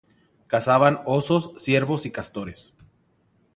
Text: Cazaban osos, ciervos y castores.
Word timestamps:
Cazaban 0.47 1.01
osos, 1.05 1.51
ciervos 1.59 2.07
y 2.07 2.11
castores. 2.11 2.73